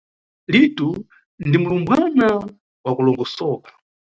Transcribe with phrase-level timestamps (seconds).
[0.51, 0.89] Litu
[1.49, 2.27] ni mulumbwana
[2.83, 3.69] wa kulongosoka.